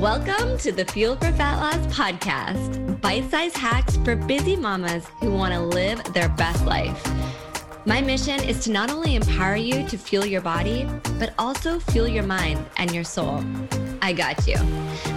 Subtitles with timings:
[0.00, 5.30] Welcome to the Fuel for Fat Loss podcast bite sized hacks for busy mamas who
[5.30, 7.06] want to live their best life.
[7.84, 12.08] My mission is to not only empower you to fuel your body, but also fuel
[12.08, 13.44] your mind and your soul.
[14.00, 14.56] I got you.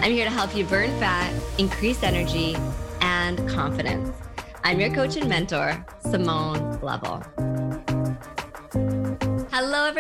[0.01, 2.57] I'm here to help you burn fat, increase energy,
[3.00, 4.13] and confidence.
[4.65, 7.23] I'm your coach and mentor, Simone Lovell.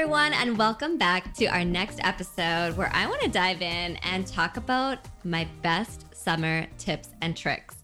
[0.03, 4.27] Everyone, and welcome back to our next episode where I want to dive in and
[4.27, 7.77] talk about my best summer tips and tricks.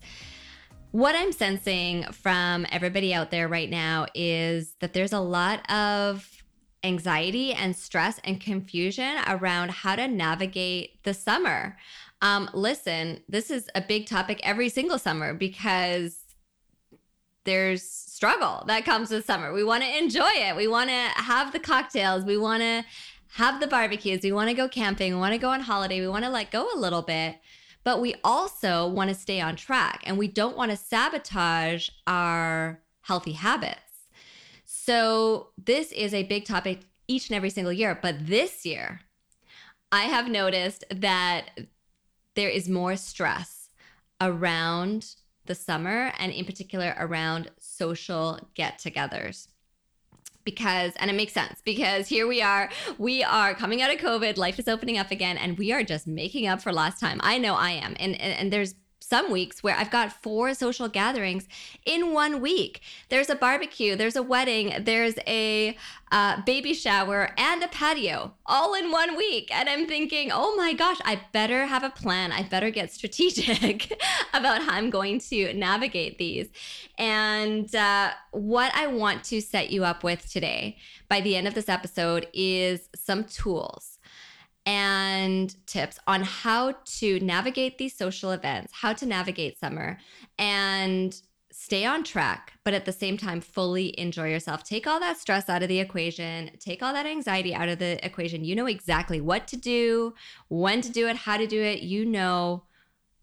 [0.92, 6.44] What I'm sensing from everybody out there right now is that there's a lot of
[6.84, 11.78] anxiety and stress and confusion around how to navigate the summer.
[12.22, 16.18] Um, listen, this is a big topic every single summer because
[17.50, 19.52] there's struggle that comes with summer.
[19.52, 20.56] We want to enjoy it.
[20.56, 22.24] We want to have the cocktails.
[22.24, 22.86] We want to
[23.34, 24.22] have the barbecues.
[24.24, 25.14] We want to go camping.
[25.14, 26.00] We want to go on holiday.
[26.00, 27.38] We want to let go a little bit.
[27.84, 32.82] But we also want to stay on track and we don't want to sabotage our
[33.02, 33.80] healthy habits.
[34.66, 37.98] So, this is a big topic each and every single year.
[38.00, 39.02] But this year,
[39.92, 41.46] I have noticed that
[42.36, 43.70] there is more stress
[44.22, 45.16] around
[45.50, 49.48] the summer and in particular around social get togethers
[50.46, 52.70] because and it makes sense because here we are
[53.00, 56.06] we are coming out of covid life is opening up again and we are just
[56.06, 57.20] making up for lost time.
[57.24, 58.76] I know i am and and, and there's
[59.10, 61.48] some weeks where I've got four social gatherings
[61.86, 62.82] in one week.
[63.10, 65.76] There's a barbecue, there's a wedding, there's a
[66.12, 69.50] uh, baby shower, and a patio all in one week.
[69.52, 72.32] And I'm thinking, oh my gosh, I better have a plan.
[72.32, 74.00] I better get strategic
[74.34, 76.48] about how I'm going to navigate these.
[76.98, 80.78] And uh, what I want to set you up with today
[81.08, 83.99] by the end of this episode is some tools
[84.70, 89.98] and tips on how to navigate these social events, how to navigate summer,
[90.38, 91.20] and
[91.52, 94.64] stay on track, but at the same time, fully enjoy yourself.
[94.64, 98.06] Take all that stress out of the equation, take all that anxiety out of the
[98.06, 98.46] equation.
[98.46, 100.14] You know exactly what to do,
[100.50, 101.82] when to do it, how to do it.
[101.82, 102.66] You know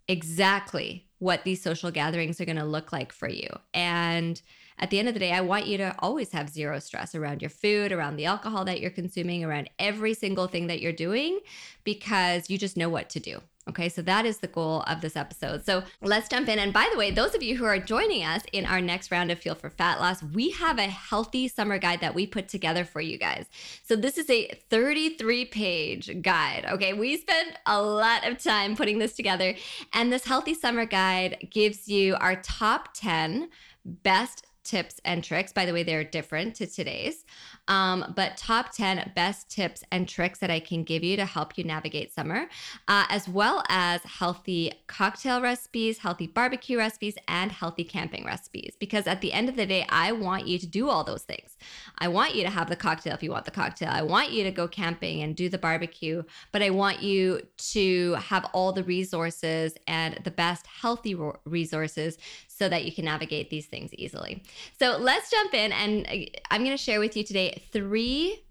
[0.09, 3.49] exactly what these social gatherings are going to look like for you.
[3.73, 4.43] And
[4.79, 7.41] at the end of the day, I want you to always have zero stress around
[7.43, 11.41] your food, around the alcohol that you're consuming, around every single thing that you're doing,
[11.85, 13.41] because you just know what to do.
[13.69, 15.65] Okay, so that is the goal of this episode.
[15.67, 16.61] So let's jump in.
[16.61, 19.33] And by the way, those of you who are joining us in our next round
[19.33, 22.85] of Fuel for Fat Loss, we have a healthy summer guide that we put together
[22.85, 23.47] for you guys.
[23.83, 26.65] So this is a 33 page guide.
[26.71, 29.57] Okay, we spent a lot of time putting this together.
[29.93, 33.49] And this healthy summer guide gives you our top 10
[33.85, 35.53] best tips and tricks.
[35.53, 37.25] By the way, they're different to today's,
[37.69, 41.57] um, but top 10 best tips and tricks that I can give you to help
[41.57, 42.47] you navigate summer,
[42.89, 48.75] uh, as well as healthy cocktail recipes, healthy barbecue recipes, and healthy camping recipes.
[48.79, 51.57] Because at the end of the day, I want you to do all those things.
[51.99, 53.91] I want you to have the cocktail if you want the cocktail.
[53.91, 56.23] I want you to go camping and do the barbecue,
[56.53, 57.41] but I want you
[57.73, 62.19] to have all the resources and the best healthy resources
[62.57, 64.43] so that you can navigate these things easily.
[64.79, 66.07] So let's jump in, and
[66.51, 68.45] I'm going to share with you today three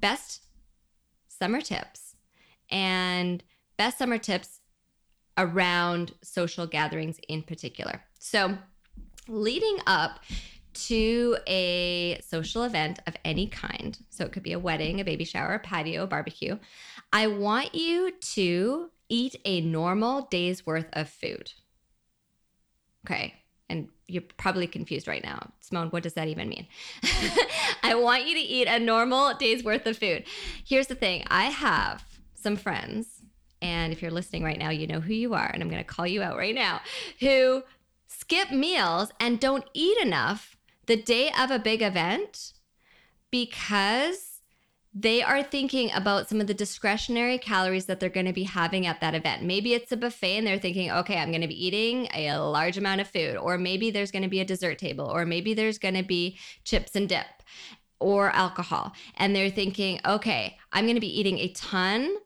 [0.00, 0.42] best
[1.28, 2.16] summer tips
[2.70, 3.42] and
[3.76, 4.60] best summer tips
[5.38, 8.02] around social gatherings in particular.
[8.18, 8.58] So,
[9.28, 10.20] leading up
[10.74, 15.24] to a social event of any kind, so it could be a wedding, a baby
[15.24, 16.58] shower, a patio, a barbecue,
[17.12, 21.52] I want you to eat a normal day's worth of food.
[23.06, 23.34] Okay.
[23.68, 25.50] And you're probably confused right now.
[25.60, 26.66] Simone, what does that even mean?
[27.82, 30.24] I want you to eat a normal day's worth of food.
[30.64, 32.02] Here's the thing I have
[32.34, 33.22] some friends,
[33.60, 35.88] and if you're listening right now, you know who you are, and I'm going to
[35.88, 36.80] call you out right now,
[37.20, 37.62] who
[38.06, 40.56] skip meals and don't eat enough
[40.86, 42.54] the day of a big event
[43.30, 44.37] because
[45.00, 48.84] they are thinking about some of the discretionary calories that they're going to be having
[48.84, 49.44] at that event.
[49.44, 52.76] Maybe it's a buffet and they're thinking, okay, I'm going to be eating a large
[52.76, 55.78] amount of food, or maybe there's going to be a dessert table, or maybe there's
[55.78, 57.26] going to be chips and dip
[58.00, 58.92] or alcohol.
[59.16, 62.16] And they're thinking, okay, I'm going to be eating a ton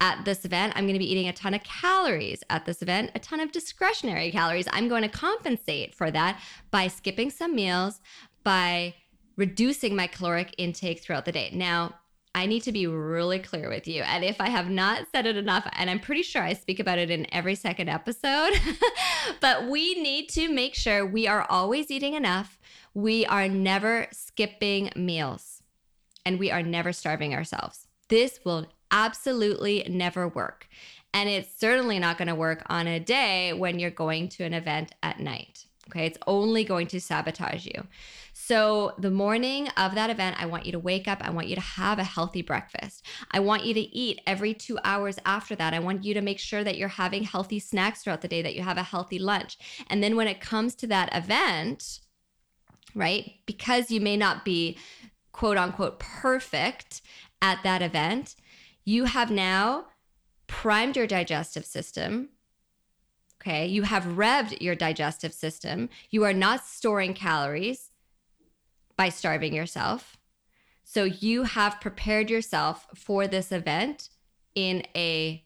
[0.00, 0.72] at this event.
[0.76, 3.52] I'm going to be eating a ton of calories at this event, a ton of
[3.52, 4.68] discretionary calories.
[4.72, 6.40] I'm going to compensate for that
[6.70, 8.00] by skipping some meals,
[8.44, 8.94] by
[9.36, 11.50] reducing my caloric intake throughout the day.
[11.52, 11.94] Now,
[12.34, 14.02] I need to be really clear with you.
[14.02, 16.98] And if I have not said it enough, and I'm pretty sure I speak about
[16.98, 18.52] it in every second episode,
[19.40, 22.58] but we need to make sure we are always eating enough.
[22.92, 25.62] We are never skipping meals
[26.26, 27.86] and we are never starving ourselves.
[28.08, 30.68] This will absolutely never work.
[31.12, 34.54] And it's certainly not going to work on a day when you're going to an
[34.54, 35.66] event at night.
[35.88, 36.06] Okay.
[36.06, 37.86] It's only going to sabotage you.
[38.46, 41.22] So, the morning of that event, I want you to wake up.
[41.22, 43.06] I want you to have a healthy breakfast.
[43.30, 45.72] I want you to eat every two hours after that.
[45.72, 48.54] I want you to make sure that you're having healthy snacks throughout the day, that
[48.54, 49.56] you have a healthy lunch.
[49.88, 52.00] And then when it comes to that event,
[52.94, 54.76] right, because you may not be
[55.32, 57.00] quote unquote perfect
[57.40, 58.36] at that event,
[58.84, 59.86] you have now
[60.48, 62.28] primed your digestive system.
[63.40, 63.66] Okay.
[63.66, 65.88] You have revved your digestive system.
[66.10, 67.88] You are not storing calories
[68.96, 70.16] by starving yourself.
[70.84, 74.10] So you have prepared yourself for this event
[74.54, 75.44] in a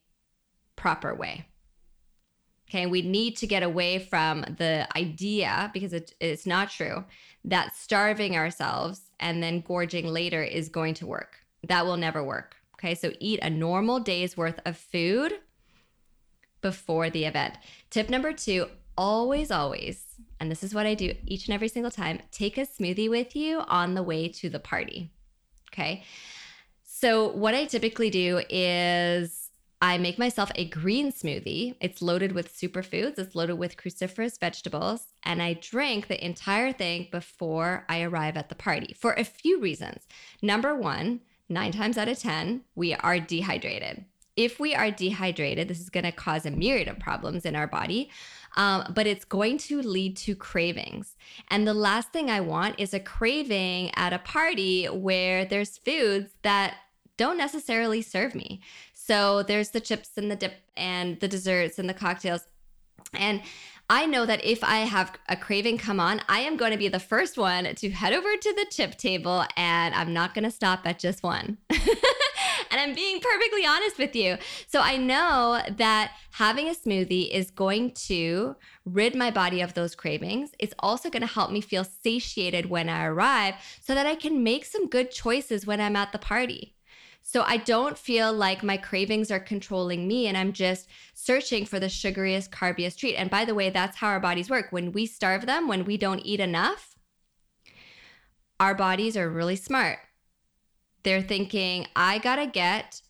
[0.77, 1.47] proper way.
[2.69, 7.05] Okay, we need to get away from the idea because it, it's not true
[7.45, 11.39] that starving ourselves and then gorging later is going to work.
[11.67, 12.57] That will never work.
[12.75, 15.33] Okay, so eat a normal day's worth of food
[16.61, 17.55] before the event.
[17.91, 18.67] Tip number two
[18.99, 20.05] always, always,
[20.41, 23.35] and this is what I do each and every single time take a smoothie with
[23.35, 25.11] you on the way to the party.
[25.73, 26.05] Okay.
[26.85, 29.51] So, what I typically do is
[29.81, 31.77] I make myself a green smoothie.
[31.81, 37.07] It's loaded with superfoods, it's loaded with cruciferous vegetables, and I drink the entire thing
[37.13, 40.09] before I arrive at the party for a few reasons.
[40.43, 44.05] Number one, nine times out of 10, we are dehydrated.
[44.39, 47.67] If we are dehydrated, this is going to cause a myriad of problems in our
[47.67, 48.11] body
[48.59, 51.17] um, but it's going to lead to cravings.
[51.49, 56.33] And the last thing I want is a craving at a party where there's foods
[56.43, 56.75] that
[57.17, 58.61] don't necessarily serve me.
[58.93, 62.47] So there's the chips and the dip and the desserts and the cocktails.
[63.15, 63.43] And
[63.91, 66.89] I know that if I have a craving come on, I am going to be
[66.89, 70.51] the first one to head over to the chip table and I'm not going to
[70.51, 71.59] stop at just one.
[72.71, 74.37] and I'm being perfectly honest with you.
[74.67, 79.95] So I know that having a smoothie is going to rid my body of those
[79.95, 80.51] cravings.
[80.59, 84.43] It's also going to help me feel satiated when I arrive so that I can
[84.43, 86.75] make some good choices when I'm at the party.
[87.23, 91.79] So I don't feel like my cravings are controlling me and I'm just searching for
[91.79, 93.17] the sugariest, carbiest treat.
[93.17, 94.69] And by the way, that's how our bodies work.
[94.71, 96.97] When we starve them, when we don't eat enough,
[98.59, 99.99] our bodies are really smart.
[101.03, 103.03] They're thinking, I got to get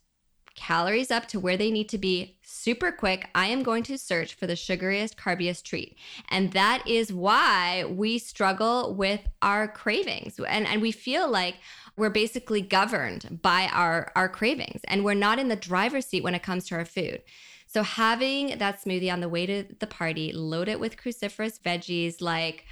[0.58, 3.28] calories up to where they need to be super quick.
[3.34, 5.96] I am going to search for the sugariest, carbiest treat.
[6.30, 10.40] And that is why we struggle with our cravings.
[10.40, 11.56] And, and we feel like
[11.96, 16.34] we're basically governed by our, our cravings and we're not in the driver's seat when
[16.34, 17.22] it comes to our food.
[17.66, 22.20] So having that smoothie on the way to the party, load it with cruciferous veggies
[22.20, 22.64] like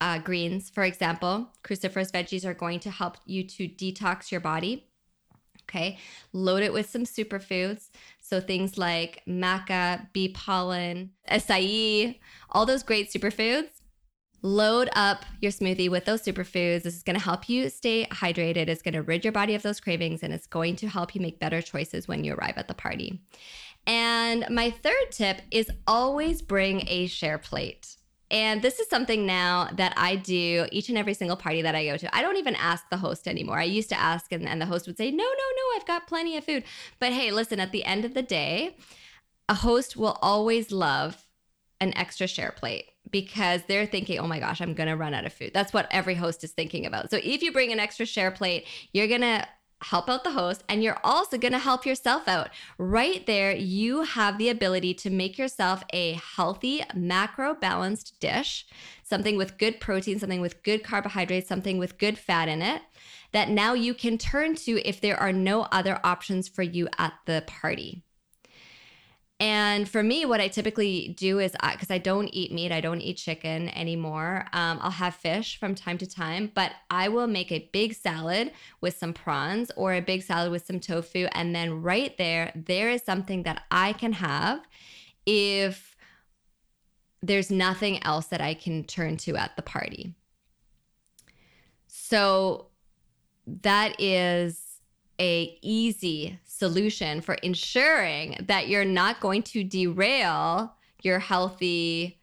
[0.00, 1.50] uh, greens, for example.
[1.62, 4.88] Cruciferous veggies are going to help you to detox your body.
[5.62, 5.98] Okay,
[6.32, 7.88] load it with some superfoods.
[8.20, 12.18] So things like maca, bee pollen, acai,
[12.50, 13.70] all those great superfoods.
[14.42, 16.82] Load up your smoothie with those superfoods.
[16.82, 18.68] This is going to help you stay hydrated.
[18.68, 21.22] It's going to rid your body of those cravings and it's going to help you
[21.22, 23.22] make better choices when you arrive at the party.
[23.86, 27.96] And my third tip is always bring a share plate.
[28.34, 31.86] And this is something now that I do each and every single party that I
[31.86, 32.12] go to.
[32.14, 33.60] I don't even ask the host anymore.
[33.60, 36.08] I used to ask, and, and the host would say, No, no, no, I've got
[36.08, 36.64] plenty of food.
[36.98, 38.76] But hey, listen, at the end of the day,
[39.48, 41.24] a host will always love
[41.80, 45.26] an extra share plate because they're thinking, oh my gosh, I'm going to run out
[45.26, 45.52] of food.
[45.54, 47.10] That's what every host is thinking about.
[47.10, 49.46] So if you bring an extra share plate, you're going to
[49.90, 52.50] help out the host, and you're also going to help yourself out.
[52.78, 58.66] Right there, you have the ability to make yourself a healthy, macro balanced dish,
[59.02, 62.82] something with good protein, something with good carbohydrates, something with good fat in it
[63.32, 67.12] that now you can turn to if there are no other options for you at
[67.26, 68.04] the party.
[69.40, 72.80] And for me, what I typically do is because I, I, don't eat meat, I
[72.80, 74.46] don't eat chicken anymore.
[74.52, 78.52] Um, I'll have fish from time to time, but I will make a big salad
[78.80, 81.26] with some prawns or a big salad with some tofu.
[81.32, 84.60] And then right there, there is something that I can have
[85.26, 85.96] if
[87.20, 90.14] there's nothing else that I can turn to at the party.
[91.86, 92.68] So
[93.46, 94.63] that is
[95.20, 102.20] a easy solution for ensuring that you're not going to derail your healthy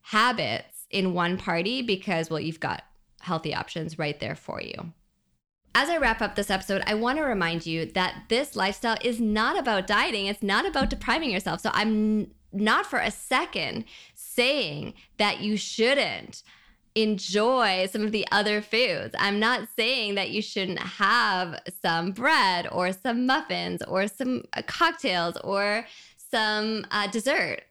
[0.00, 2.82] habits in one party because well you've got
[3.20, 4.92] healthy options right there for you.
[5.74, 9.20] As I wrap up this episode, I want to remind you that this lifestyle is
[9.20, 10.26] not about dieting.
[10.26, 11.60] It's not about depriving yourself.
[11.60, 16.42] So I'm not for a second saying that you shouldn't
[16.94, 19.14] enjoy some of the other foods.
[19.18, 24.62] I'm not saying that you shouldn't have some bread or some muffins or some uh,
[24.66, 27.62] cocktails or some uh, dessert.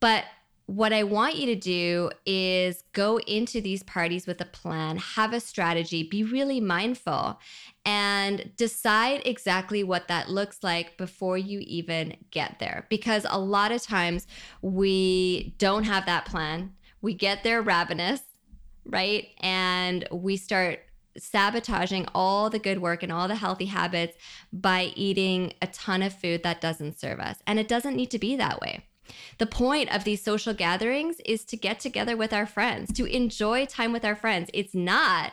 [0.00, 0.24] But
[0.66, 5.32] what I want you to do is go into these parties with a plan, have
[5.32, 7.38] a strategy, be really mindful,
[7.84, 12.86] and decide exactly what that looks like before you even get there.
[12.88, 14.26] Because a lot of times
[14.62, 16.72] we don't have that plan.
[17.00, 18.22] We get there ravenous,
[18.84, 19.28] right?
[19.40, 20.80] And we start
[21.18, 24.16] sabotaging all the good work and all the healthy habits
[24.52, 27.38] by eating a ton of food that doesn't serve us.
[27.46, 28.86] And it doesn't need to be that way.
[29.38, 33.66] The point of these social gatherings is to get together with our friends, to enjoy
[33.66, 34.48] time with our friends.
[34.54, 35.32] It's not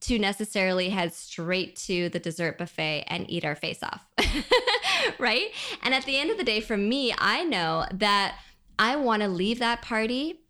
[0.00, 4.04] to necessarily head straight to the dessert buffet and eat our face off.
[5.18, 5.46] right?
[5.82, 8.38] And at the end of the day, for me, I know that
[8.78, 10.40] I want to leave that party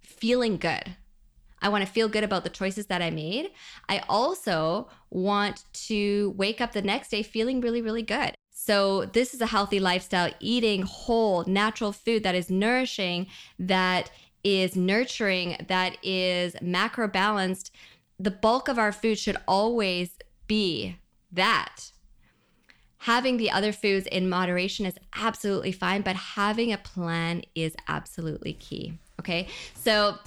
[0.00, 0.96] feeling good.
[1.62, 3.50] I want to feel good about the choices that I made.
[3.88, 8.34] I also want to wake up the next day feeling really, really good.
[8.50, 13.26] So, this is a healthy lifestyle, eating whole, natural food that is nourishing,
[13.58, 14.10] that
[14.44, 17.74] is nurturing, that is macro balanced.
[18.20, 20.10] The bulk of our food should always
[20.46, 20.96] be
[21.32, 21.92] that.
[22.98, 28.52] Having the other foods in moderation is absolutely fine, but having a plan is absolutely
[28.52, 28.96] key.
[29.18, 29.48] Okay.
[29.74, 30.18] So,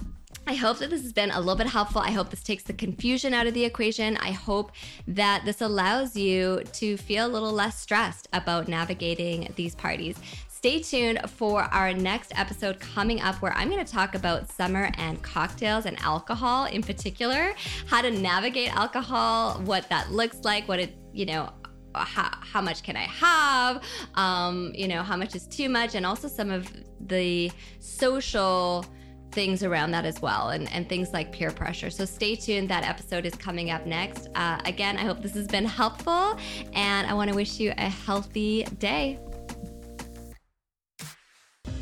[0.48, 2.00] I hope that this has been a little bit helpful.
[2.00, 4.16] I hope this takes the confusion out of the equation.
[4.18, 4.70] I hope
[5.08, 10.16] that this allows you to feel a little less stressed about navigating these parties.
[10.48, 14.92] Stay tuned for our next episode coming up where I'm going to talk about summer
[14.98, 17.52] and cocktails and alcohol in particular,
[17.86, 21.50] how to navigate alcohol, what that looks like, what it, you know,
[21.92, 23.82] how, how much can I have,
[24.14, 27.50] um, you know, how much is too much, and also some of the
[27.80, 28.84] social
[29.36, 31.90] things around that as well and, and things like peer pressure.
[31.90, 32.70] So stay tuned.
[32.70, 34.28] That episode is coming up next.
[34.34, 36.38] Uh, again, I hope this has been helpful
[36.72, 39.20] and I want to wish you a healthy day.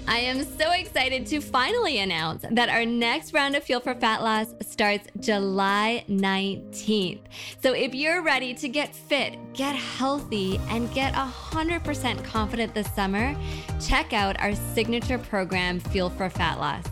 [0.07, 4.23] I am so excited to finally announce that our next round of Fuel for Fat
[4.23, 7.21] Loss starts July 19th.
[7.63, 13.35] So if you're ready to get fit, get healthy, and get 100% confident this summer,
[13.81, 16.85] check out our signature program, Fuel for Fat Loss.